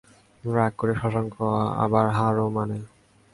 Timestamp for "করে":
0.77-0.93